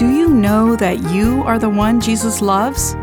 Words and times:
Do 0.00 0.08
you 0.08 0.30
know 0.30 0.76
that 0.76 1.10
you 1.10 1.42
are 1.42 1.58
the 1.58 1.68
one 1.68 2.00
Jesus 2.00 2.40
loves? 2.40 2.94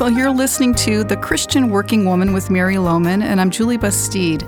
Well, 0.00 0.10
you're 0.10 0.32
listening 0.32 0.74
to 0.74 1.04
The 1.04 1.16
Christian 1.16 1.70
Working 1.70 2.04
Woman 2.04 2.32
with 2.32 2.50
Mary 2.50 2.78
Lowman, 2.78 3.22
and 3.22 3.40
I'm 3.40 3.48
Julie 3.48 3.76
Bastide. 3.76 4.44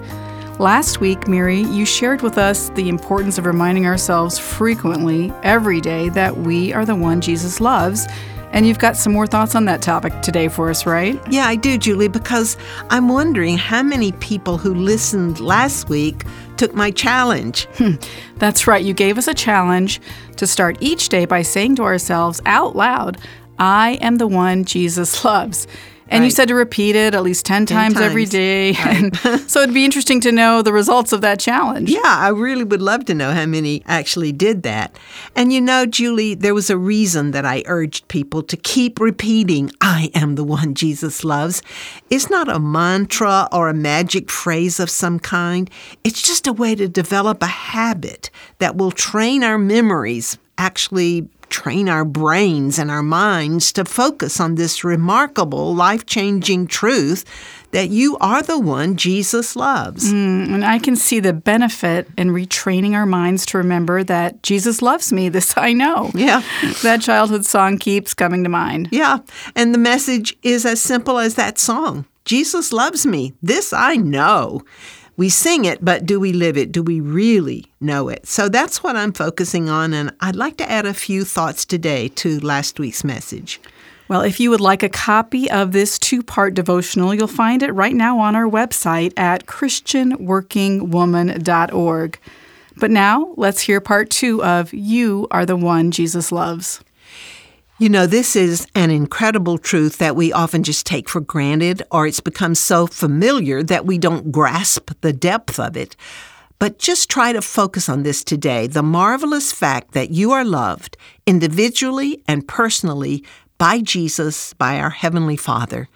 Last 0.59 0.99
week, 0.99 1.29
Mary, 1.29 1.61
you 1.61 1.87
shared 1.87 2.21
with 2.21 2.37
us 2.37 2.71
the 2.71 2.89
importance 2.89 3.39
of 3.39 3.47
reminding 3.47 3.87
ourselves 3.87 4.41
frequently, 4.41 5.33
every 5.45 5.81
day, 5.81 6.09
that 6.09 6.37
we 6.39 6.73
are 6.73 6.85
the 6.85 6.97
one 6.97 7.21
Jesus 7.21 7.61
loves. 7.61 8.09
And 8.55 8.69
you've 8.69 8.79
got 8.79 8.97
some 8.97 9.13
more 9.13 9.27
thoughts 9.27 9.57
on 9.57 9.65
that 9.65 9.83
topic 9.83 10.23
today 10.23 10.47
for 10.47 10.71
us, 10.71 10.87
right? 10.87 11.21
Yeah, 11.29 11.47
I 11.47 11.57
do, 11.57 11.77
Julie, 11.77 12.07
because 12.07 12.57
I'm 12.89 13.09
wondering 13.09 13.59
how 13.59 13.83
many 13.83 14.13
people 14.13 14.59
who 14.59 14.73
listened 14.73 15.41
last 15.41 15.89
week 15.89 16.23
took 16.57 16.73
my 16.73 16.93
challenge. 16.93 17.67
That's 18.37 18.69
right. 18.69 18.85
You 18.85 18.95
gave 18.95 19.19
us 19.19 19.27
a 19.27 19.35
challenge 19.35 20.01
to 20.37 20.47
start 20.47 20.79
each 20.79 21.09
day 21.09 21.25
by 21.25 21.43
saying 21.43 21.75
to 21.77 21.83
ourselves 21.83 22.41
out 22.47 22.77
loud, 22.77 23.19
I 23.59 23.99
am 24.01 24.19
the 24.19 24.29
one 24.29 24.65
Jesus 24.65 25.25
loves. 25.25 25.67
And 26.11 26.21
Right. 26.21 26.27
you 26.27 26.31
said 26.31 26.49
to 26.49 26.55
repeat 26.55 26.97
it 26.97 27.15
at 27.15 27.23
least 27.23 27.47
10, 27.47 27.67
10 27.67 27.77
times, 27.77 28.01
every 28.01 28.25
times. 28.25 28.31
day. 28.31 28.73
Right. 28.73 29.41
So 29.51 29.61
it'd 29.61 29.75
be 29.75 29.85
interesting 29.85 30.21
to 30.23 30.33
know 30.33 30.63
the 30.63 30.73
results 30.73 31.13
of 31.13 31.21
that 31.23 31.39
challenge. 31.41 31.91
Yeah, 31.91 32.01
I 32.05 32.29
really 32.29 32.65
would 32.65 32.83
love 32.83 33.05
to 33.07 33.15
know 33.15 33.33
how 33.33 33.47
many 33.47 33.83
actually 33.87 34.33
did 34.33 34.63
that. 34.65 34.97
And 35.37 35.53
you 35.53 35.61
know, 35.61 35.87
Julie, 35.87 36.35
there 36.35 36.55
was 36.55 36.71
a 36.71 36.77
reason 36.77 37.31
that 37.31 37.45
I 37.47 37.63
urged 37.67 38.09
people 38.09 38.43
to 38.43 38.57
keep 38.57 39.01
repeating, 39.01 39.71
I 39.81 40.11
am 40.15 40.35
the 40.35 40.45
one 40.45 40.75
Jesus 40.75 41.25
loves. 41.25 41.63
It's 42.11 42.29
not 42.29 42.49
a 42.49 42.59
mantra 42.59 43.49
or 43.53 43.69
a 43.69 43.75
magic 43.75 44.31
phrase 44.31 44.81
of 44.81 44.91
some 44.91 45.19
kind, 45.19 45.71
it's 46.05 46.21
just 46.23 46.47
a 46.47 46.53
way 46.53 46.75
to 46.75 46.89
develop 46.89 47.43
a 47.43 47.47
habit 47.47 48.31
that 48.59 48.77
will 48.77 48.91
train 48.93 49.43
our 49.45 49.59
memories, 49.59 50.37
actually. 50.59 51.29
Train 51.55 51.89
our 51.89 52.05
brains 52.05 52.81
and 52.81 52.91
our 52.91 53.01
minds 53.01 53.73
to 53.75 53.85
focus 53.85 54.41
on 54.41 54.57
this 54.57 54.83
remarkable, 54.83 55.73
life 55.73 56.05
changing 56.05 56.67
truth 56.67 57.25
that 57.71 57.91
you 57.91 58.17
are 58.21 58.43
the 58.43 58.59
one 58.59 58.97
Jesus 58.97 59.55
loves. 59.55 60.13
Mm, 60.13 60.53
and 60.53 60.65
I 60.65 60.81
can 60.81 60.97
see 60.97 61.21
the 61.21 61.33
benefit 61.33 62.09
in 62.19 62.31
retraining 62.31 62.95
our 62.95 63.07
minds 63.07 63.47
to 63.47 63.59
remember 63.59 64.03
that 64.03 64.43
Jesus 64.43 64.83
loves 64.83 65.13
me. 65.13 65.29
This 65.35 65.57
I 65.57 65.73
know. 65.75 66.11
Yeah. 66.13 66.43
That 66.83 67.03
childhood 67.03 67.47
song 67.47 67.79
keeps 67.79 68.15
coming 68.15 68.43
to 68.43 68.51
mind. 68.51 68.89
Yeah, 68.91 69.19
and 69.55 69.73
the 69.73 69.79
message 69.79 70.37
is 70.43 70.67
as 70.67 70.83
simple 70.83 71.21
as 71.21 71.37
that 71.37 71.57
song 71.59 72.05
Jesus 72.25 72.73
loves 72.73 73.07
me. 73.07 73.33
This 73.43 73.73
I 73.73 73.95
know. 73.95 74.63
We 75.17 75.29
sing 75.29 75.65
it, 75.65 75.85
but 75.85 76.07
do 76.07 76.19
we 76.19 76.33
live 76.33 76.57
it? 76.57 76.73
Do 76.73 76.83
we 76.83 76.99
really 76.99 77.67
know 77.81 78.09
it? 78.09 78.27
So 78.27 78.49
that's 78.49 78.83
what 78.83 78.97
I'm 78.97 79.13
focusing 79.13 79.69
on, 79.69 79.95
and 79.95 80.13
I'd 80.21 80.35
like 80.35 80.57
to 80.57 80.69
add 80.69 80.87
a 80.87 80.95
few 80.95 81.25
thoughts 81.25 81.65
today 81.65 82.09
to 82.09 82.41
last 82.41 82.81
week's 82.81 83.05
message. 83.05 83.61
Well, 84.09 84.23
if 84.23 84.39
you 84.39 84.51
would 84.51 84.61
like 84.61 84.83
a 84.83 84.89
copy 84.89 85.51
of 85.51 85.73
this 85.73 85.99
two 85.99 86.23
part 86.23 86.55
devotional, 86.55 87.15
you'll 87.15 87.27
find 87.27 87.63
it 87.63 87.73
right 87.73 87.95
now 87.95 88.19
on 88.19 88.37
our 88.37 88.51
website 88.51 89.15
at 89.17 89.47
ChristianWorkingWoman.org. 89.47 92.19
But 92.77 92.91
now 92.91 93.33
let's 93.37 93.61
hear 93.61 93.81
part 93.81 94.11
two 94.11 94.45
of 94.45 94.75
You 94.75 95.29
Are 95.31 95.47
the 95.47 95.57
One 95.57 95.93
Jesus 95.93 96.33
Loves. 96.33 96.81
You 97.77 97.89
know, 97.89 98.07
this 98.07 98.37
is 98.37 98.69
an 98.77 98.93
incredible 98.93 99.59
truth 99.59 99.99
that 99.99 100.15
we 100.15 100.33
often 100.33 100.63
just 100.63 100.87
take 100.87 101.09
for 101.09 101.21
granted, 101.21 101.83
or 101.91 102.07
it's 102.07 102.21
become 102.21 102.55
so 102.55 102.87
familiar 102.87 103.65
that 103.65 103.85
we 103.85 103.99
don't 103.99 104.31
grasp 104.31 104.93
the 105.01 105.13
depth 105.13 105.59
of 105.59 105.77
it. 105.77 105.97
But 106.61 106.79
just 106.79 107.11
try 107.11 107.33
to 107.33 107.43
focus 107.43 107.89
on 107.89 108.05
this 108.05 108.23
today 108.23 108.69
the 108.69 108.85
marvelous 108.85 109.51
fact 109.51 109.91
that 109.91 110.11
you 110.11 110.31
are 110.31 110.45
loved 110.45 110.97
individually 111.27 112.23
and 112.29 112.47
personally 112.47 113.25
by 113.59 113.81
Jesus, 113.81 114.55
by 114.55 114.79
our 114.79 114.91
Heavenly 114.91 115.37
Father. 115.37 115.89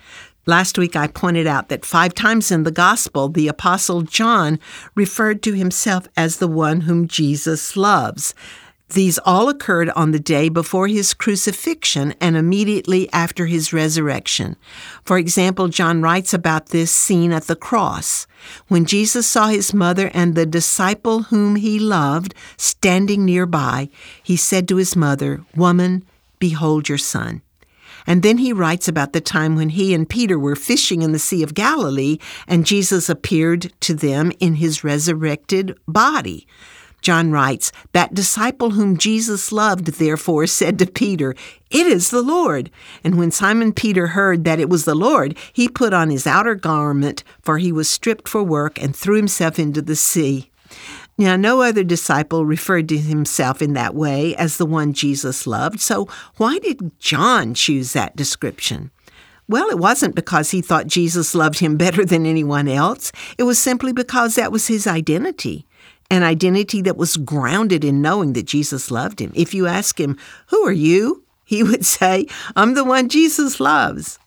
Last 0.46 0.78
week 0.78 0.96
I 0.96 1.06
pointed 1.06 1.46
out 1.46 1.68
that 1.68 1.84
five 1.84 2.12
times 2.12 2.50
in 2.50 2.64
the 2.64 2.72
Gospel, 2.72 3.28
the 3.28 3.46
Apostle 3.46 4.02
John 4.02 4.58
referred 4.96 5.44
to 5.44 5.52
himself 5.52 6.08
as 6.16 6.38
the 6.38 6.48
one 6.48 6.80
whom 6.80 7.06
Jesus 7.06 7.76
loves. 7.76 8.34
These 8.90 9.18
all 9.26 9.50
occurred 9.50 9.90
on 9.90 10.12
the 10.12 10.18
day 10.18 10.48
before 10.48 10.88
his 10.88 11.12
crucifixion 11.12 12.14
and 12.20 12.36
immediately 12.36 13.12
after 13.12 13.44
his 13.44 13.72
resurrection. 13.72 14.56
For 15.04 15.18
example, 15.18 15.68
John 15.68 16.00
writes 16.00 16.32
about 16.32 16.66
this 16.70 16.90
scene 16.90 17.30
at 17.32 17.44
the 17.44 17.56
cross. 17.56 18.26
When 18.68 18.86
Jesus 18.86 19.26
saw 19.26 19.48
his 19.48 19.74
mother 19.74 20.10
and 20.14 20.34
the 20.34 20.46
disciple 20.46 21.24
whom 21.24 21.56
he 21.56 21.78
loved 21.78 22.34
standing 22.56 23.26
nearby, 23.26 23.90
he 24.22 24.36
said 24.36 24.66
to 24.68 24.76
his 24.76 24.96
mother, 24.96 25.44
Woman, 25.54 26.04
behold 26.38 26.88
your 26.88 26.98
son. 26.98 27.42
And 28.06 28.22
then 28.22 28.38
he 28.38 28.54
writes 28.54 28.88
about 28.88 29.12
the 29.12 29.20
time 29.20 29.54
when 29.54 29.68
he 29.68 29.92
and 29.92 30.08
Peter 30.08 30.38
were 30.38 30.56
fishing 30.56 31.02
in 31.02 31.12
the 31.12 31.18
Sea 31.18 31.42
of 31.42 31.52
Galilee 31.52 32.16
and 32.46 32.64
Jesus 32.64 33.10
appeared 33.10 33.70
to 33.80 33.92
them 33.92 34.32
in 34.40 34.54
his 34.54 34.82
resurrected 34.82 35.78
body. 35.86 36.46
John 37.00 37.30
writes, 37.30 37.72
That 37.92 38.14
disciple 38.14 38.70
whom 38.70 38.98
Jesus 38.98 39.52
loved, 39.52 39.86
therefore, 39.86 40.46
said 40.46 40.78
to 40.78 40.86
Peter, 40.86 41.34
It 41.70 41.86
is 41.86 42.10
the 42.10 42.22
Lord. 42.22 42.70
And 43.04 43.16
when 43.16 43.30
Simon 43.30 43.72
Peter 43.72 44.08
heard 44.08 44.44
that 44.44 44.60
it 44.60 44.68
was 44.68 44.84
the 44.84 44.94
Lord, 44.94 45.36
he 45.52 45.68
put 45.68 45.92
on 45.92 46.10
his 46.10 46.26
outer 46.26 46.54
garment, 46.54 47.24
for 47.42 47.58
he 47.58 47.72
was 47.72 47.88
stripped 47.88 48.28
for 48.28 48.42
work, 48.42 48.80
and 48.82 48.94
threw 48.94 49.16
himself 49.16 49.58
into 49.58 49.82
the 49.82 49.96
sea. 49.96 50.50
Now, 51.16 51.34
no 51.34 51.62
other 51.62 51.82
disciple 51.82 52.44
referred 52.44 52.88
to 52.90 52.98
himself 52.98 53.60
in 53.60 53.72
that 53.72 53.94
way 53.94 54.36
as 54.36 54.56
the 54.56 54.66
one 54.66 54.92
Jesus 54.92 55.46
loved, 55.46 55.80
so 55.80 56.06
why 56.36 56.60
did 56.60 56.92
John 57.00 57.54
choose 57.54 57.92
that 57.92 58.14
description? 58.14 58.92
Well, 59.48 59.68
it 59.70 59.78
wasn't 59.78 60.14
because 60.14 60.50
he 60.50 60.60
thought 60.60 60.86
Jesus 60.86 61.34
loved 61.34 61.58
him 61.58 61.76
better 61.76 62.04
than 62.04 62.26
anyone 62.26 62.68
else. 62.68 63.10
It 63.38 63.44
was 63.44 63.58
simply 63.58 63.92
because 63.92 64.34
that 64.34 64.52
was 64.52 64.66
his 64.66 64.86
identity, 64.86 65.66
an 66.10 66.22
identity 66.22 66.82
that 66.82 66.96
was 66.96 67.16
grounded 67.16 67.84
in 67.84 68.00
knowing 68.00 68.32
that 68.32 68.46
Jesus 68.46 68.90
loved 68.90 69.20
him. 69.20 69.32
If 69.34 69.54
you 69.54 69.66
ask 69.66 70.00
him, 70.00 70.16
Who 70.48 70.66
are 70.66 70.72
you? 70.72 71.24
he 71.44 71.62
would 71.64 71.84
say, 71.84 72.26
I'm 72.54 72.74
the 72.74 72.84
one 72.84 73.08
Jesus 73.08 73.58
loves. 73.58 74.18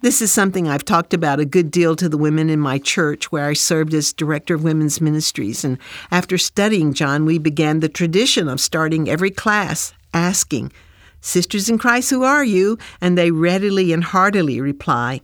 This 0.00 0.20
is 0.20 0.32
something 0.32 0.68
I've 0.68 0.84
talked 0.84 1.14
about 1.14 1.40
a 1.40 1.44
good 1.44 1.70
deal 1.70 1.94
to 1.96 2.08
the 2.08 2.18
women 2.18 2.50
in 2.50 2.58
my 2.58 2.78
church 2.78 3.30
where 3.30 3.46
I 3.46 3.52
served 3.52 3.94
as 3.94 4.12
director 4.12 4.54
of 4.54 4.64
women's 4.64 5.00
ministries. 5.00 5.64
And 5.64 5.78
after 6.10 6.36
studying 6.36 6.92
John, 6.92 7.24
we 7.24 7.38
began 7.38 7.80
the 7.80 7.88
tradition 7.88 8.48
of 8.48 8.60
starting 8.60 9.08
every 9.08 9.30
class 9.30 9.94
asking, 10.12 10.72
Sisters 11.20 11.68
in 11.68 11.78
Christ, 11.78 12.10
who 12.10 12.22
are 12.22 12.44
you? 12.44 12.78
And 13.00 13.16
they 13.16 13.30
readily 13.30 13.92
and 13.92 14.04
heartily 14.04 14.60
reply, 14.60 15.20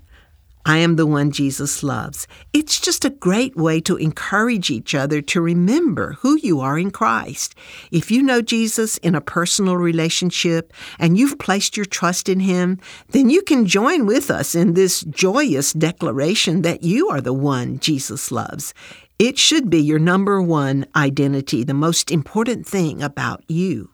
I 0.66 0.78
am 0.78 0.97
the 0.97 1.06
one 1.06 1.30
Jesus 1.30 1.82
loves. 1.82 2.26
It's 2.54 2.80
just 2.80 3.04
a 3.04 3.10
great 3.10 3.54
way 3.54 3.80
to 3.82 3.97
encourage 3.97 4.70
each 4.70 4.94
other 4.94 5.20
to 5.20 5.42
remember 5.42 6.14
who 6.20 6.38
you 6.38 6.60
are 6.60 6.78
in 6.78 6.91
Christ. 6.91 7.54
If 7.91 8.10
you 8.10 8.22
know 8.22 8.41
Jesus 8.41 8.97
in 8.98 9.14
a 9.14 9.20
personal 9.20 9.76
relationship 9.76 10.72
and 10.98 11.19
you've 11.19 11.38
placed 11.38 11.76
your 11.76 11.84
trust 11.84 12.30
in 12.30 12.41
Him, 12.41 12.80
then 13.10 13.28
you 13.28 13.42
can 13.42 13.66
join 13.66 14.06
with 14.06 14.30
us 14.30 14.54
in 14.54 14.72
this 14.72 15.03
joyous 15.03 15.74
declaration 15.74 16.62
that 16.62 16.82
you 16.82 17.10
are 17.10 17.20
the 17.20 17.34
one 17.34 17.78
Jesus 17.78 18.32
loves. 18.32 18.72
It 19.19 19.38
should 19.38 19.69
be 19.69 19.82
your 19.82 19.98
number 19.98 20.41
one 20.41 20.86
identity, 20.97 21.62
the 21.62 21.74
most 21.74 22.10
important 22.10 22.66
thing 22.66 23.03
about 23.03 23.44
you. 23.48 23.94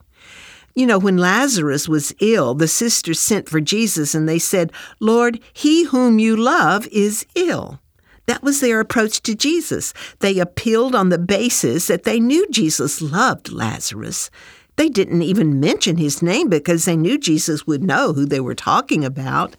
You 0.75 0.87
know, 0.87 0.99
when 0.99 1.17
Lazarus 1.17 1.89
was 1.89 2.15
ill, 2.21 2.55
the 2.55 2.69
sisters 2.69 3.19
sent 3.19 3.49
for 3.49 3.61
Jesus 3.61 4.15
and 4.15 4.29
they 4.29 4.39
said, 4.39 4.73
Lord, 5.01 5.41
he 5.53 5.85
whom 5.85 6.19
you 6.19 6.37
love 6.37 6.87
is 6.89 7.27
ill. 7.35 7.81
That 8.27 8.43
was 8.43 8.61
their 8.61 8.79
approach 8.79 9.23
to 9.23 9.35
Jesus. 9.35 9.93
They 10.21 10.39
appealed 10.39 10.95
on 10.95 11.09
the 11.09 11.19
basis 11.19 11.89
that 11.89 12.05
they 12.05 12.21
knew 12.21 12.47
Jesus 12.51 13.03
loved 13.03 13.51
Lazarus. 13.51 14.31
They 14.77 14.89
didn't 14.89 15.23
even 15.23 15.61
mention 15.61 15.97
his 15.97 16.23
name 16.23 16.49
because 16.49 16.85
they 16.85 16.97
knew 16.97 17.19
Jesus 17.19 17.67
would 17.67 17.83
know 17.83 18.13
who 18.13 18.25
they 18.25 18.41
were 18.41 18.55
talking 18.55 19.05
about. 19.05 19.57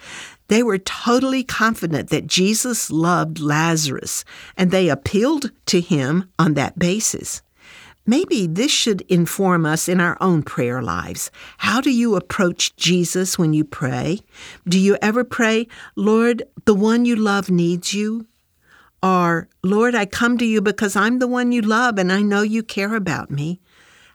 They 0.47 0.63
were 0.63 0.77
totally 0.77 1.43
confident 1.43 2.09
that 2.09 2.27
Jesus 2.27 2.89
loved 2.89 3.39
Lazarus, 3.39 4.25
and 4.57 4.71
they 4.71 4.89
appealed 4.89 5.51
to 5.67 5.79
him 5.79 6.29
on 6.39 6.55
that 6.55 6.79
basis. 6.79 7.41
Maybe 8.11 8.45
this 8.45 8.71
should 8.71 9.03
inform 9.07 9.65
us 9.65 9.87
in 9.87 10.01
our 10.01 10.17
own 10.19 10.43
prayer 10.43 10.81
lives. 10.81 11.31
How 11.59 11.79
do 11.79 11.89
you 11.89 12.17
approach 12.17 12.75
Jesus 12.75 13.39
when 13.39 13.53
you 13.53 13.63
pray? 13.63 14.19
Do 14.67 14.77
you 14.77 14.97
ever 15.01 15.23
pray, 15.23 15.69
Lord, 15.95 16.43
the 16.65 16.75
one 16.75 17.05
you 17.05 17.15
love 17.15 17.49
needs 17.49 17.93
you? 17.93 18.27
Or, 19.01 19.47
Lord, 19.63 19.95
I 19.95 20.05
come 20.05 20.37
to 20.39 20.45
you 20.45 20.61
because 20.61 20.93
I'm 20.97 21.19
the 21.19 21.27
one 21.27 21.53
you 21.53 21.61
love 21.61 21.97
and 21.97 22.11
I 22.11 22.21
know 22.21 22.41
you 22.41 22.63
care 22.63 22.95
about 22.95 23.31
me. 23.31 23.61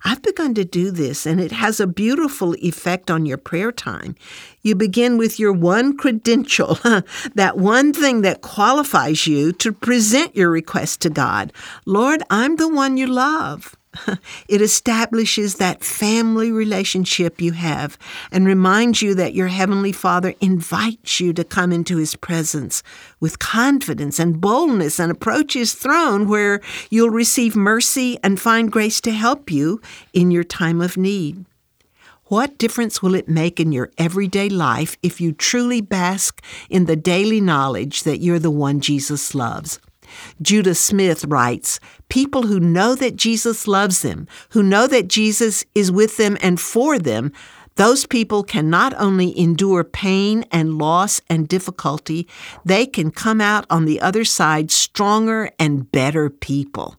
I've 0.04 0.20
begun 0.20 0.52
to 0.54 0.64
do 0.64 0.90
this, 0.90 1.24
and 1.24 1.40
it 1.40 1.52
has 1.52 1.80
a 1.80 1.86
beautiful 1.86 2.54
effect 2.56 3.10
on 3.10 3.24
your 3.24 3.38
prayer 3.38 3.72
time. 3.72 4.14
You 4.60 4.74
begin 4.74 5.16
with 5.16 5.40
your 5.40 5.54
one 5.54 5.96
credential, 5.96 6.78
that 7.34 7.56
one 7.56 7.94
thing 7.94 8.20
that 8.20 8.42
qualifies 8.42 9.26
you 9.26 9.52
to 9.54 9.72
present 9.72 10.36
your 10.36 10.50
request 10.50 11.00
to 11.00 11.10
God. 11.10 11.50
Lord, 11.86 12.22
I'm 12.28 12.56
the 12.56 12.68
one 12.68 12.98
you 12.98 13.06
love. 13.06 13.74
It 14.48 14.62
establishes 14.62 15.56
that 15.56 15.84
family 15.84 16.52
relationship 16.52 17.40
you 17.40 17.52
have 17.52 17.98
and 18.30 18.46
reminds 18.46 19.02
you 19.02 19.14
that 19.14 19.34
your 19.34 19.48
Heavenly 19.48 19.92
Father 19.92 20.34
invites 20.40 21.20
you 21.20 21.32
to 21.32 21.44
come 21.44 21.72
into 21.72 21.96
His 21.96 22.14
presence 22.16 22.82
with 23.20 23.38
confidence 23.38 24.18
and 24.18 24.40
boldness 24.40 25.00
and 25.00 25.10
approach 25.10 25.54
His 25.54 25.74
throne 25.74 26.28
where 26.28 26.60
you'll 26.90 27.10
receive 27.10 27.56
mercy 27.56 28.18
and 28.22 28.40
find 28.40 28.70
grace 28.70 29.00
to 29.02 29.12
help 29.12 29.50
you 29.50 29.80
in 30.12 30.30
your 30.30 30.44
time 30.44 30.80
of 30.80 30.96
need. 30.96 31.44
What 32.28 32.58
difference 32.58 33.00
will 33.00 33.14
it 33.14 33.28
make 33.28 33.60
in 33.60 33.70
your 33.70 33.90
everyday 33.98 34.48
life 34.48 34.96
if 35.00 35.20
you 35.20 35.30
truly 35.32 35.80
bask 35.80 36.42
in 36.68 36.86
the 36.86 36.96
daily 36.96 37.40
knowledge 37.40 38.02
that 38.02 38.18
you're 38.18 38.40
the 38.40 38.50
one 38.50 38.80
Jesus 38.80 39.32
loves? 39.32 39.78
Judah 40.40 40.74
Smith 40.74 41.24
writes 41.24 41.80
People 42.08 42.42
who 42.42 42.60
know 42.60 42.94
that 42.94 43.16
Jesus 43.16 43.66
loves 43.66 44.02
them, 44.02 44.26
who 44.50 44.62
know 44.62 44.86
that 44.86 45.08
Jesus 45.08 45.64
is 45.74 45.90
with 45.90 46.16
them 46.16 46.36
and 46.40 46.60
for 46.60 46.98
them, 46.98 47.32
those 47.76 48.06
people 48.06 48.42
can 48.42 48.70
not 48.70 48.94
only 48.98 49.38
endure 49.38 49.84
pain 49.84 50.44
and 50.50 50.78
loss 50.78 51.20
and 51.28 51.46
difficulty, 51.46 52.26
they 52.64 52.86
can 52.86 53.10
come 53.10 53.40
out 53.40 53.66
on 53.68 53.84
the 53.84 54.00
other 54.00 54.24
side 54.24 54.70
stronger 54.70 55.50
and 55.58 55.90
better 55.92 56.30
people. 56.30 56.96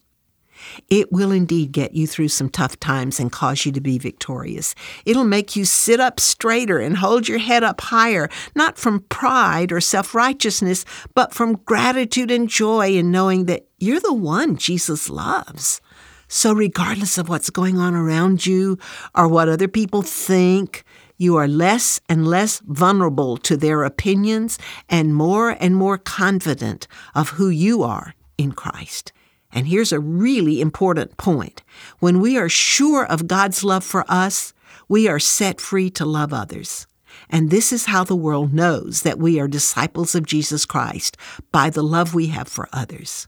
It 0.90 1.12
will 1.12 1.32
indeed 1.32 1.72
get 1.72 1.94
you 1.94 2.08
through 2.08 2.30
some 2.30 2.50
tough 2.50 2.80
times 2.80 3.20
and 3.20 3.32
cause 3.32 3.66
you 3.66 3.72
to 3.72 3.82
be 3.82 3.98
victorious. 3.98 4.76
It'll 5.06 5.24
make 5.24 5.56
you 5.56 5.66
sit 5.66 6.00
up 6.00 6.20
straighter 6.20 6.80
and 6.80 6.98
hold 6.98 7.28
your 7.28 7.40
head 7.40 7.64
up 7.64 7.82
higher, 7.82 8.30
not 8.56 8.78
from 8.78 9.02
pride 9.10 9.72
or 9.72 9.82
self 9.82 10.14
righteousness, 10.14 10.86
but 11.14 11.34
from 11.34 11.58
gratitude 11.66 12.32
and 12.32 12.50
joy 12.50 12.90
in 12.90 13.12
knowing 13.12 13.46
that 13.46 13.68
you're 13.80 14.00
the 14.00 14.14
one 14.14 14.58
Jesus 14.58 15.10
loves. 15.10 15.82
So, 16.30 16.52
regardless 16.52 17.18
of 17.18 17.30
what's 17.30 17.50
going 17.50 17.78
on 17.78 17.96
around 17.96 18.46
you 18.46 18.78
or 19.16 19.28
what 19.28 19.48
other 19.48 19.70
people 19.70 20.02
think, 20.02 20.84
you 21.18 21.36
are 21.38 21.48
less 21.48 22.00
and 22.10 22.28
less 22.28 22.60
vulnerable 22.66 23.38
to 23.38 23.58
their 23.58 23.84
opinions 23.84 24.60
and 24.90 25.16
more 25.16 25.52
and 25.52 25.76
more 25.76 25.98
confident 25.98 26.88
of 27.16 27.30
who 27.30 27.50
you 27.50 27.82
are 27.82 28.14
in 28.38 28.52
Christ. 28.52 29.12
And 29.52 29.68
here's 29.68 29.92
a 29.92 30.00
really 30.00 30.62
important 30.62 31.18
point. 31.18 31.64
When 32.00 32.20
we 32.20 32.38
are 32.38 32.50
sure 32.50 33.06
of 33.06 33.28
God's 33.28 33.64
love 33.64 33.84
for 33.84 34.06
us, 34.08 34.54
we 34.88 35.08
are 35.08 35.20
set 35.20 35.62
free 35.62 35.90
to 35.92 36.06
love 36.06 36.34
others. 36.34 36.88
And 37.30 37.50
this 37.50 37.72
is 37.74 37.86
how 37.86 38.04
the 38.04 38.16
world 38.16 38.54
knows 38.54 39.02
that 39.02 39.20
we 39.20 39.40
are 39.40 39.48
disciples 39.48 40.16
of 40.16 40.26
Jesus 40.26 40.66
Christ 40.66 41.18
by 41.52 41.70
the 41.70 41.84
love 41.84 42.14
we 42.14 42.28
have 42.28 42.48
for 42.48 42.70
others. 42.72 43.28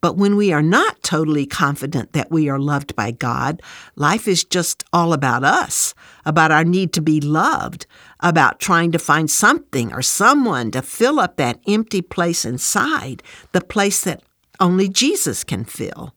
But 0.00 0.16
when 0.16 0.36
we 0.36 0.52
are 0.52 0.62
not 0.62 1.02
totally 1.02 1.44
confident 1.44 2.12
that 2.12 2.30
we 2.30 2.48
are 2.48 2.58
loved 2.58 2.94
by 2.94 3.10
God, 3.10 3.60
life 3.96 4.28
is 4.28 4.44
just 4.44 4.84
all 4.92 5.12
about 5.12 5.42
us, 5.42 5.92
about 6.24 6.52
our 6.52 6.62
need 6.62 6.92
to 6.92 7.00
be 7.00 7.20
loved, 7.20 7.86
about 8.20 8.60
trying 8.60 8.92
to 8.92 8.98
find 8.98 9.28
something 9.28 9.92
or 9.92 10.02
someone 10.02 10.70
to 10.70 10.82
fill 10.82 11.18
up 11.18 11.36
that 11.36 11.60
empty 11.66 12.00
place 12.00 12.44
inside, 12.44 13.24
the 13.50 13.60
place 13.60 14.04
that 14.04 14.22
only 14.60 14.88
Jesus 14.88 15.44
can 15.44 15.64
fill. 15.64 16.14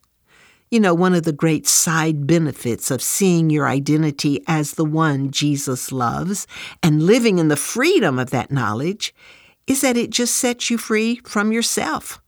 You 0.70 0.80
know, 0.80 0.94
one 0.94 1.14
of 1.14 1.24
the 1.24 1.34
great 1.34 1.68
side 1.68 2.26
benefits 2.26 2.92
of 2.92 3.02
seeing 3.02 3.50
your 3.50 3.68
identity 3.68 4.42
as 4.48 4.76
the 4.76 4.86
one 4.86 5.30
Jesus 5.30 5.92
loves 5.92 6.48
and 6.82 7.04
living 7.04 7.40
in 7.40 7.50
the 7.50 7.58
freedom 7.58 8.18
of 8.18 8.30
that 8.30 8.52
knowledge 8.52 9.14
is 9.68 9.82
that 9.82 9.98
it 9.98 10.12
just 10.12 10.38
sets 10.38 10.70
you 10.70 10.78
free 10.78 11.18
from 11.26 11.52
yourself. 11.52 12.22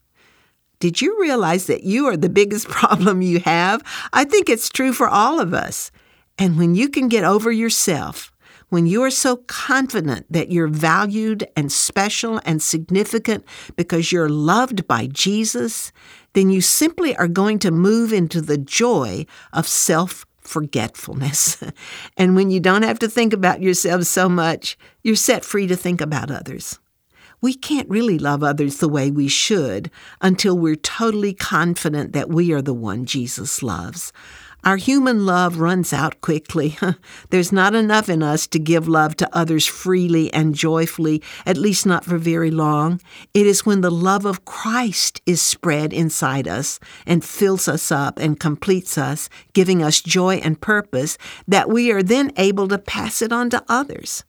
Did 0.79 1.01
you 1.01 1.17
realize 1.21 1.67
that 1.67 1.83
you 1.83 2.07
are 2.07 2.17
the 2.17 2.27
biggest 2.27 2.67
problem 2.79 3.21
you 3.21 3.39
have? 3.39 3.81
I 4.11 4.25
think 4.25 4.49
it's 4.49 4.67
true 4.67 4.91
for 4.91 5.07
all 5.07 5.39
of 5.39 5.53
us. 5.53 5.89
And 6.37 6.57
when 6.57 6.75
you 6.75 6.89
can 6.89 7.07
get 7.07 7.23
over 7.23 7.49
yourself, 7.49 8.32
when 8.73 8.87
you 8.87 9.03
are 9.03 9.11
so 9.11 9.37
confident 9.37 10.25
that 10.31 10.51
you're 10.51 10.67
valued 10.67 11.47
and 11.55 11.71
special 11.71 12.41
and 12.43 12.59
significant 12.59 13.45
because 13.75 14.11
you're 14.11 14.27
loved 14.27 14.87
by 14.87 15.05
Jesus, 15.05 15.91
then 16.33 16.49
you 16.49 16.59
simply 16.59 17.15
are 17.17 17.27
going 17.27 17.59
to 17.59 17.69
move 17.69 18.11
into 18.11 18.41
the 18.41 18.57
joy 18.57 19.27
of 19.53 19.67
self 19.67 20.25
forgetfulness. 20.41 21.63
and 22.17 22.35
when 22.35 22.49
you 22.49 22.59
don't 22.59 22.81
have 22.81 22.97
to 22.97 23.07
think 23.07 23.31
about 23.31 23.61
yourself 23.61 24.05
so 24.05 24.27
much, 24.27 24.75
you're 25.03 25.15
set 25.15 25.45
free 25.45 25.67
to 25.67 25.75
think 25.75 26.01
about 26.01 26.31
others. 26.31 26.79
We 27.41 27.53
can't 27.53 27.89
really 27.91 28.17
love 28.17 28.41
others 28.41 28.77
the 28.77 28.89
way 28.89 29.11
we 29.11 29.27
should 29.27 29.91
until 30.19 30.57
we're 30.57 30.77
totally 30.77 31.35
confident 31.35 32.13
that 32.13 32.29
we 32.29 32.51
are 32.53 32.61
the 32.63 32.73
one 32.73 33.05
Jesus 33.05 33.61
loves. 33.61 34.11
Our 34.63 34.77
human 34.77 35.25
love 35.25 35.59
runs 35.59 35.91
out 35.91 36.21
quickly. 36.21 36.77
There's 37.31 37.51
not 37.51 37.75
enough 37.75 38.07
in 38.07 38.23
us 38.23 38.47
to 38.47 38.59
give 38.59 38.87
love 38.87 39.17
to 39.17 39.35
others 39.35 39.65
freely 39.65 40.33
and 40.33 40.55
joyfully, 40.55 41.21
at 41.45 41.57
least 41.57 41.85
not 41.85 42.05
for 42.05 42.17
very 42.17 42.49
long. 42.49 43.01
It 43.33 43.45
is 43.45 43.65
when 43.65 43.81
the 43.81 43.91
love 43.91 44.25
of 44.25 44.45
Christ 44.45 45.21
is 45.25 45.41
spread 45.41 45.91
inside 45.91 46.47
us 46.47 46.79
and 47.05 47.25
fills 47.25 47.67
us 47.67 47.91
up 47.91 48.17
and 48.19 48.39
completes 48.39 48.97
us, 48.97 49.27
giving 49.51 49.83
us 49.83 49.99
joy 49.99 50.35
and 50.35 50.61
purpose, 50.61 51.17
that 51.45 51.67
we 51.67 51.91
are 51.91 52.03
then 52.03 52.31
able 52.37 52.69
to 52.69 52.77
pass 52.77 53.21
it 53.21 53.33
on 53.33 53.49
to 53.49 53.65
others. 53.67 54.23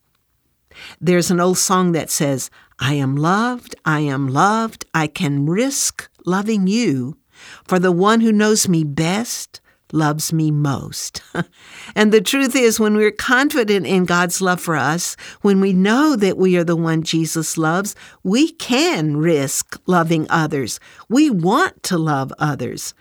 There's 0.99 1.31
an 1.31 1.39
old 1.39 1.57
song 1.57 1.93
that 1.93 2.09
says, 2.09 2.49
I 2.77 2.95
am 2.95 3.15
loved, 3.15 3.75
I 3.85 4.01
am 4.01 4.27
loved, 4.27 4.83
I 4.93 5.07
can 5.07 5.45
risk 5.45 6.09
loving 6.25 6.67
you, 6.67 7.15
for 7.63 7.79
the 7.79 7.93
one 7.93 8.19
who 8.19 8.33
knows 8.33 8.67
me 8.67 8.83
best 8.83 9.61
loves 9.95 10.31
me 10.33 10.51
most. 10.51 11.21
and 11.95 12.11
the 12.11 12.21
truth 12.21 12.55
is, 12.55 12.79
when 12.79 12.95
we're 12.95 13.11
confident 13.11 13.87
in 13.87 14.05
God's 14.05 14.41
love 14.41 14.61
for 14.61 14.75
us, 14.75 15.15
when 15.41 15.61
we 15.61 15.73
know 15.73 16.15
that 16.15 16.37
we 16.37 16.57
are 16.57 16.63
the 16.63 16.75
one 16.75 17.01
Jesus 17.01 17.57
loves, 17.57 17.95
we 18.23 18.51
can 18.51 19.17
risk 19.17 19.79
loving 19.87 20.27
others. 20.29 20.79
We 21.09 21.29
want 21.29 21.81
to 21.83 21.97
love 21.97 22.31
others. 22.37 22.93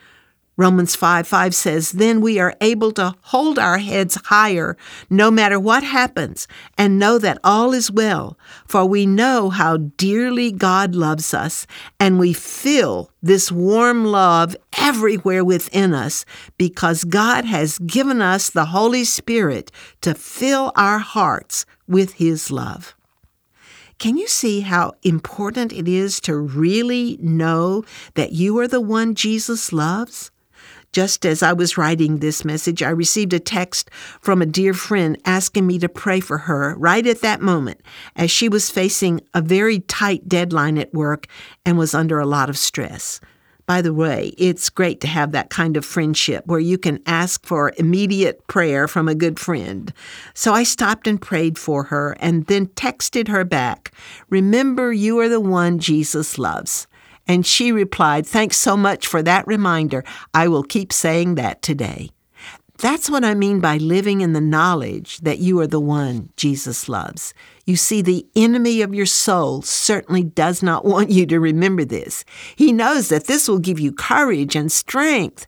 Romans 0.57 0.95
5 0.95 1.27
5 1.27 1.55
says, 1.55 1.93
Then 1.93 2.21
we 2.21 2.39
are 2.39 2.55
able 2.61 2.93
to 2.93 3.15
hold 3.23 3.59
our 3.59 3.79
heads 3.79 4.17
higher 4.27 4.77
no 5.11 5.29
matter 5.31 5.59
what 5.59 5.83
happens 5.83 6.47
and 6.79 6.99
know 6.99 7.19
that 7.19 7.39
all 7.43 7.73
is 7.73 7.91
well, 7.91 8.39
for 8.67 8.85
we 8.85 9.05
know 9.05 9.51
how 9.51 9.79
dearly 9.79 10.53
God 10.53 10.95
loves 10.95 11.35
us, 11.35 11.67
and 11.99 12.21
we 12.21 12.33
feel 12.33 13.11
this 13.21 13.51
warm 13.51 14.05
love 14.05 14.55
everywhere 14.79 15.45
within 15.45 15.93
us 15.93 16.25
because 16.57 17.03
God 17.03 17.45
has 17.45 17.81
given 17.81 18.23
us 18.23 18.49
the 18.49 18.67
Holy 18.67 19.05
Spirit 19.05 19.73
to 20.03 20.15
fill 20.15 20.71
our 20.77 20.99
hearts 20.99 21.67
with 21.89 22.15
His 22.15 22.53
love. 22.53 22.95
Can 23.99 24.17
you 24.17 24.29
see 24.29 24.61
how 24.61 24.93
important 25.03 25.73
it 25.73 25.89
is 25.89 26.21
to 26.21 26.37
really 26.37 27.17
know 27.21 27.85
that 28.15 28.33
you 28.33 28.59
are 28.59 28.69
the 28.69 28.81
one 28.81 29.15
Jesus 29.15 29.73
loves? 29.73 30.31
Just 30.95 31.27
as 31.27 31.43
I 31.43 31.53
was 31.53 31.77
writing 31.77 32.19
this 32.19 32.45
message, 32.45 32.81
I 32.81 32.91
received 32.91 33.33
a 33.33 33.41
text 33.41 33.91
from 34.21 34.41
a 34.41 34.47
dear 34.47 34.73
friend 34.73 35.21
asking 35.25 35.67
me 35.67 35.77
to 35.81 35.89
pray 35.89 36.21
for 36.21 36.39
her 36.39 36.77
right 36.79 37.05
at 37.05 37.21
that 37.21 37.41
moment 37.41 37.81
as 38.15 38.31
she 38.31 38.49
was 38.49 38.71
facing 38.71 39.21
a 39.35 39.43
very 39.43 39.81
tight 39.81 40.29
deadline 40.29 40.79
at 40.79 40.95
work 40.95 41.27
and 41.67 41.77
was 41.77 41.95
under 41.95 42.21
a 42.21 42.27
lot 42.27 42.49
of 42.49 42.57
stress. 42.57 43.21
By 43.67 43.83
the 43.83 43.93
way, 43.93 44.35
it's 44.39 44.71
great 44.71 45.01
to 45.01 45.09
have 45.09 45.33
that 45.33 45.51
kind 45.51 45.77
of 45.77 45.85
friendship 45.85 46.47
where 46.47 46.61
you 46.61 46.79
can 46.79 47.03
ask 47.07 47.45
for 47.45 47.73
immediate 47.77 48.47
prayer 48.47 48.87
from 48.87 49.09
a 49.09 49.17
good 49.17 49.41
friend. 49.41 49.93
So 50.33 50.53
I 50.53 50.63
stopped 50.63 51.09
and 51.09 51.21
prayed 51.21 51.59
for 51.59 51.85
her 51.85 52.17
and 52.21 52.47
then 52.47 52.69
texted 52.69 53.27
her 53.27 53.43
back 53.43 53.91
Remember, 54.31 54.93
you 54.93 55.19
are 55.19 55.29
the 55.29 55.41
one 55.41 55.81
Jesus 55.81 56.39
loves. 56.39 56.87
And 57.27 57.47
she 57.47 57.73
replied, 57.73 58.27
Thanks 58.27 58.57
so 58.57 58.77
much 58.77 59.07
for 59.07 59.23
that 59.23 59.47
reminder. 59.47 60.05
I 60.33 60.49
will 60.49 60.63
keep 60.63 60.93
saying 60.93 61.37
that 61.37 61.63
today. 61.63 62.11
That's 62.79 63.09
what 63.09 63.25
I 63.25 63.35
mean 63.35 63.61
by 63.61 63.77
living 63.77 64.21
in 64.21 64.33
the 64.33 64.41
knowledge 64.41 65.19
that 65.19 65.39
you 65.39 65.61
are 65.61 65.67
the 65.67 65.81
one 65.81 66.31
Jesus 66.37 66.89
loves. 66.89 67.33
You 67.65 67.77
see, 67.77 68.03
the 68.03 68.27
enemy 68.35 68.83
of 68.83 68.95
your 68.95 69.07
soul 69.07 69.63
certainly 69.63 70.25
does 70.25 70.63
not 70.63 70.85
want 70.85 71.11
you 71.11 71.25
to 71.27 71.39
remember 71.39 71.85
this. 71.85 72.25
He 72.57 72.73
knows 72.73 73.09
that 73.09 73.27
this 73.27 73.49
will 73.49 73.61
give 73.61 73.79
you 73.79 73.93
courage 73.93 74.57
and 74.57 74.71
strength. 74.71 75.47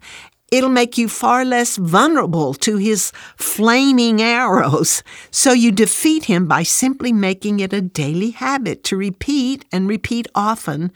It'll 0.52 0.70
make 0.70 0.96
you 0.96 1.08
far 1.08 1.44
less 1.44 1.76
vulnerable 1.76 2.54
to 2.54 2.76
his 2.76 3.10
flaming 3.36 4.22
arrows. 4.22 5.02
So 5.32 5.52
you 5.52 5.72
defeat 5.72 6.26
him 6.26 6.46
by 6.46 6.62
simply 6.62 7.12
making 7.12 7.58
it 7.58 7.72
a 7.72 7.80
daily 7.82 8.30
habit 8.30 8.84
to 8.84 8.96
repeat 8.96 9.64
and 9.72 9.88
repeat 9.88 10.28
often 10.36 10.92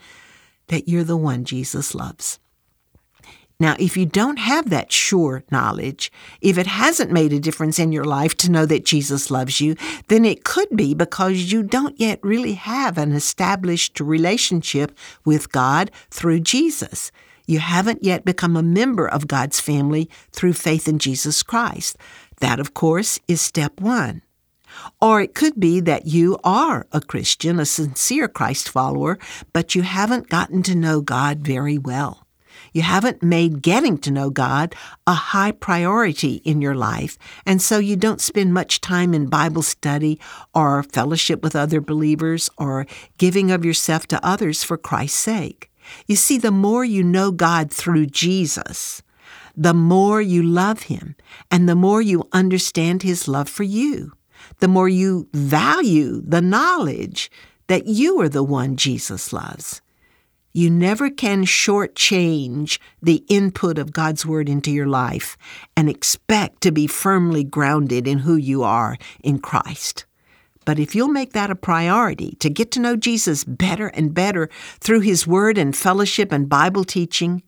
that 0.71 0.87
you're 0.87 1.03
the 1.03 1.17
one 1.17 1.43
Jesus 1.43 1.93
loves. 1.93 2.39
Now, 3.59 3.75
if 3.77 3.95
you 3.95 4.07
don't 4.07 4.39
have 4.39 4.71
that 4.71 4.91
sure 4.91 5.43
knowledge, 5.51 6.11
if 6.41 6.57
it 6.57 6.65
hasn't 6.65 7.11
made 7.11 7.31
a 7.31 7.39
difference 7.39 7.77
in 7.77 7.91
your 7.91 8.05
life 8.05 8.35
to 8.37 8.49
know 8.49 8.65
that 8.65 8.85
Jesus 8.85 9.29
loves 9.29 9.61
you, 9.61 9.75
then 10.07 10.25
it 10.25 10.43
could 10.43 10.75
be 10.75 10.95
because 10.95 11.51
you 11.51 11.61
don't 11.61 11.99
yet 11.99 12.19
really 12.23 12.53
have 12.53 12.97
an 12.97 13.11
established 13.11 13.99
relationship 13.99 14.97
with 15.25 15.51
God 15.51 15.91
through 16.09 16.39
Jesus. 16.39 17.11
You 17.45 17.59
haven't 17.59 18.03
yet 18.03 18.25
become 18.25 18.55
a 18.55 18.63
member 18.63 19.07
of 19.07 19.27
God's 19.27 19.59
family 19.59 20.09
through 20.31 20.53
faith 20.53 20.87
in 20.87 20.97
Jesus 20.97 21.43
Christ. 21.43 21.97
That, 22.39 22.59
of 22.59 22.73
course, 22.73 23.19
is 23.27 23.41
step 23.41 23.79
one. 23.79 24.23
Or 24.99 25.21
it 25.21 25.35
could 25.35 25.59
be 25.59 25.79
that 25.81 26.07
you 26.07 26.37
are 26.43 26.87
a 26.91 27.01
Christian, 27.01 27.59
a 27.59 27.65
sincere 27.65 28.27
Christ 28.27 28.69
follower, 28.69 29.19
but 29.53 29.75
you 29.75 29.81
haven't 29.81 30.29
gotten 30.29 30.63
to 30.63 30.75
know 30.75 31.01
God 31.01 31.39
very 31.39 31.77
well. 31.77 32.27
You 32.73 32.83
haven't 32.83 33.21
made 33.21 33.61
getting 33.61 33.97
to 33.99 34.11
know 34.11 34.29
God 34.29 34.75
a 35.05 35.13
high 35.13 35.51
priority 35.51 36.35
in 36.45 36.61
your 36.61 36.75
life, 36.75 37.17
and 37.45 37.61
so 37.61 37.79
you 37.79 37.95
don't 37.95 38.21
spend 38.21 38.53
much 38.53 38.79
time 38.79 39.13
in 39.13 39.27
Bible 39.27 39.61
study 39.61 40.19
or 40.53 40.83
fellowship 40.83 41.43
with 41.43 41.55
other 41.55 41.81
believers 41.81 42.49
or 42.57 42.85
giving 43.17 43.51
of 43.51 43.65
yourself 43.65 44.07
to 44.07 44.25
others 44.25 44.63
for 44.63 44.77
Christ's 44.77 45.19
sake. 45.19 45.69
You 46.07 46.15
see, 46.15 46.37
the 46.37 46.51
more 46.51 46.85
you 46.85 47.03
know 47.03 47.31
God 47.31 47.71
through 47.71 48.05
Jesus, 48.07 49.01
the 49.55 49.73
more 49.73 50.21
you 50.21 50.41
love 50.41 50.83
Him 50.83 51.15
and 51.49 51.67
the 51.67 51.75
more 51.75 52.01
you 52.01 52.27
understand 52.31 53.03
His 53.03 53.27
love 53.27 53.49
for 53.49 53.63
you, 53.63 54.13
the 54.59 54.67
more 54.67 54.89
you 54.89 55.27
value 55.33 56.21
the 56.21 56.41
knowledge 56.41 57.31
that 57.67 57.87
you 57.87 58.19
are 58.21 58.29
the 58.29 58.43
one 58.43 58.75
Jesus 58.75 59.31
loves. 59.31 59.81
You 60.53 60.69
never 60.69 61.09
can 61.09 61.45
shortchange 61.45 62.77
the 63.01 63.23
input 63.29 63.77
of 63.77 63.93
God's 63.93 64.25
Word 64.25 64.49
into 64.49 64.69
your 64.69 64.87
life 64.87 65.37
and 65.77 65.89
expect 65.89 66.61
to 66.61 66.71
be 66.71 66.87
firmly 66.87 67.45
grounded 67.45 68.07
in 68.07 68.19
who 68.19 68.35
you 68.35 68.63
are 68.63 68.97
in 69.23 69.39
Christ. 69.39 70.05
But 70.65 70.77
if 70.77 70.93
you'll 70.93 71.07
make 71.07 71.33
that 71.33 71.49
a 71.49 71.55
priority 71.55 72.35
to 72.39 72.49
get 72.49 72.71
to 72.71 72.79
know 72.79 72.95
Jesus 72.95 73.43
better 73.43 73.87
and 73.87 74.13
better 74.13 74.49
through 74.79 74.99
His 74.99 75.25
Word 75.25 75.57
and 75.57 75.75
fellowship 75.75 76.31
and 76.31 76.49
Bible 76.49 76.83
teaching, 76.83 77.43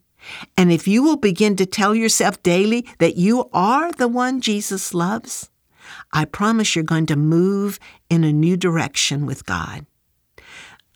and 0.56 0.72
if 0.72 0.88
you 0.88 1.02
will 1.02 1.16
begin 1.16 1.56
to 1.56 1.66
tell 1.66 1.94
yourself 1.94 2.42
daily 2.42 2.86
that 2.98 3.16
you 3.16 3.50
are 3.52 3.92
the 3.92 4.08
one 4.08 4.40
Jesus 4.40 4.94
loves, 4.94 5.50
I 6.12 6.24
promise 6.24 6.74
you're 6.74 6.84
going 6.84 7.06
to 7.06 7.16
move 7.16 7.78
in 8.08 8.24
a 8.24 8.32
new 8.32 8.56
direction 8.56 9.26
with 9.26 9.46
God. 9.46 9.86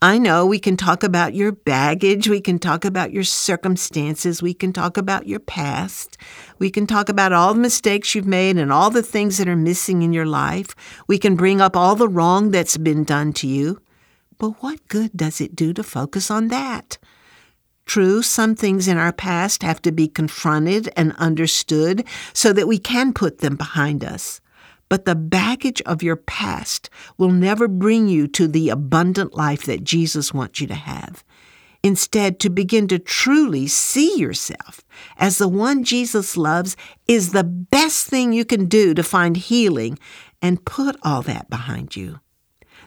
I 0.01 0.17
know 0.17 0.45
we 0.45 0.59
can 0.59 0.77
talk 0.77 1.03
about 1.03 1.33
your 1.33 1.51
baggage, 1.51 2.29
we 2.29 2.39
can 2.39 2.57
talk 2.57 2.85
about 2.85 3.11
your 3.11 3.25
circumstances, 3.25 4.41
we 4.41 4.53
can 4.53 4.71
talk 4.71 4.95
about 4.95 5.27
your 5.27 5.41
past, 5.41 6.17
we 6.57 6.69
can 6.71 6.87
talk 6.87 7.09
about 7.09 7.33
all 7.33 7.53
the 7.53 7.59
mistakes 7.59 8.15
you've 8.15 8.25
made 8.25 8.55
and 8.57 8.71
all 8.71 8.91
the 8.91 9.03
things 9.03 9.37
that 9.37 9.49
are 9.49 9.57
missing 9.57 10.01
in 10.01 10.13
your 10.13 10.25
life. 10.25 10.73
We 11.07 11.17
can 11.17 11.35
bring 11.35 11.59
up 11.59 11.75
all 11.75 11.95
the 11.95 12.07
wrong 12.07 12.51
that's 12.51 12.77
been 12.77 13.03
done 13.03 13.33
to 13.33 13.47
you. 13.47 13.81
But 14.37 14.63
what 14.63 14.87
good 14.87 15.11
does 15.17 15.41
it 15.41 15.53
do 15.53 15.73
to 15.73 15.83
focus 15.83 16.31
on 16.31 16.47
that? 16.47 16.97
True, 17.85 18.21
some 18.21 18.55
things 18.55 18.87
in 18.87 18.97
our 18.97 19.11
past 19.11 19.63
have 19.63 19.81
to 19.81 19.91
be 19.91 20.07
confronted 20.07 20.89
and 20.95 21.11
understood 21.17 22.05
so 22.33 22.53
that 22.53 22.69
we 22.69 22.77
can 22.77 23.11
put 23.11 23.39
them 23.39 23.57
behind 23.57 24.05
us. 24.05 24.39
But 24.89 25.05
the 25.05 25.15
baggage 25.15 25.81
of 25.83 26.03
your 26.03 26.15
past 26.15 26.89
will 27.17 27.31
never 27.31 27.67
bring 27.67 28.07
you 28.07 28.27
to 28.29 28.47
the 28.47 28.69
abundant 28.69 29.35
life 29.35 29.63
that 29.63 29.83
Jesus 29.83 30.33
wants 30.33 30.59
you 30.59 30.67
to 30.67 30.75
have. 30.75 31.23
Instead, 31.81 32.39
to 32.41 32.49
begin 32.49 32.87
to 32.89 32.99
truly 32.99 33.65
see 33.67 34.17
yourself 34.17 34.81
as 35.15 35.37
the 35.37 35.47
one 35.47 35.83
Jesus 35.83 36.35
loves 36.35 36.75
is 37.07 37.31
the 37.31 37.43
best 37.43 38.07
thing 38.07 38.33
you 38.33 38.43
can 38.43 38.65
do 38.65 38.93
to 38.93 39.03
find 39.03 39.37
healing 39.37 39.97
and 40.41 40.65
put 40.65 40.97
all 41.03 41.21
that 41.21 41.49
behind 41.49 41.95
you. 41.95 42.19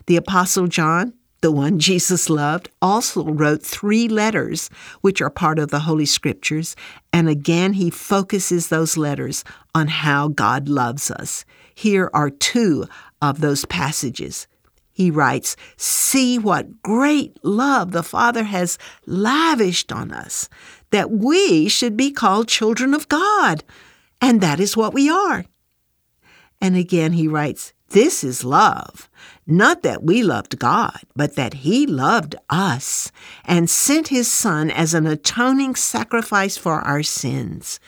The 0.05 0.17
Apostle 0.17 0.67
John, 0.67 1.13
the 1.41 1.51
one 1.51 1.79
Jesus 1.79 2.29
loved, 2.29 2.69
also 2.81 3.25
wrote 3.25 3.63
three 3.63 4.07
letters, 4.07 4.69
which 5.01 5.21
are 5.21 5.29
part 5.29 5.57
of 5.57 5.71
the 5.71 5.79
Holy 5.79 6.05
Scriptures, 6.05 6.75
and 7.11 7.27
again 7.27 7.73
he 7.73 7.89
focuses 7.89 8.67
those 8.67 8.95
letters 8.95 9.43
on 9.73 9.87
how 9.87 10.27
God 10.27 10.69
loves 10.69 11.09
us. 11.09 11.45
Here 11.73 12.09
are 12.13 12.29
two 12.29 12.85
of 13.21 13.41
those 13.41 13.65
passages. 13.65 14.47
He 14.91 15.09
writes, 15.09 15.55
See 15.75 16.37
what 16.37 16.83
great 16.83 17.37
love 17.43 17.91
the 17.91 18.03
Father 18.03 18.43
has 18.43 18.77
lavished 19.07 19.91
on 19.91 20.11
us, 20.11 20.49
that 20.91 21.09
we 21.09 21.67
should 21.67 21.97
be 21.97 22.11
called 22.11 22.47
children 22.47 22.93
of 22.93 23.09
God. 23.09 23.63
And 24.21 24.39
that 24.41 24.59
is 24.59 24.77
what 24.77 24.93
we 24.93 25.09
are. 25.09 25.45
And 26.61 26.77
again, 26.77 27.13
he 27.13 27.27
writes, 27.27 27.73
This 27.89 28.23
is 28.23 28.45
love, 28.45 29.09
not 29.45 29.81
that 29.81 30.03
we 30.03 30.23
loved 30.23 30.59
God, 30.59 30.99
but 31.15 31.35
that 31.35 31.55
He 31.55 31.85
loved 31.85 32.35
us 32.49 33.11
and 33.43 33.69
sent 33.69 34.07
His 34.07 34.31
Son 34.31 34.71
as 34.71 34.93
an 34.93 35.05
atoning 35.05 35.75
sacrifice 35.75 36.55
for 36.55 36.79
our 36.81 37.03
sins. 37.03 37.79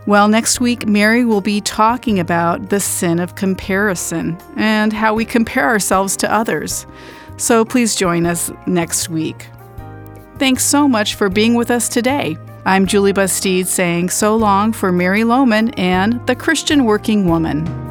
Well, 0.06 0.30
next 0.30 0.62
week, 0.62 0.88
Mary 0.88 1.26
will 1.26 1.42
be 1.42 1.60
talking 1.60 2.20
about 2.20 2.70
the 2.70 2.80
sin 2.80 3.20
of 3.20 3.36
comparison 3.36 4.38
and 4.56 4.94
how 4.94 5.14
we 5.14 5.26
compare 5.26 5.68
ourselves 5.68 6.16
to 6.18 6.34
others. 6.34 6.88
So 7.36 7.66
please 7.66 7.94
join 7.94 8.26
us 8.26 8.50
next 8.66 9.10
week. 9.10 9.48
Thanks 10.38 10.64
so 10.64 10.88
much 10.88 11.16
for 11.16 11.30
being 11.30 11.56
with 11.56 11.70
us 11.70 11.90
today. 11.90 12.38
I'm 12.66 12.86
Julie 12.86 13.12
Bastide 13.12 13.68
saying 13.68 14.10
so 14.10 14.36
long 14.36 14.72
for 14.72 14.92
Mary 14.92 15.24
Lowman 15.24 15.72
and 15.72 16.26
the 16.28 16.36
Christian 16.36 16.86
Working 16.86 17.28
Woman. 17.28 17.87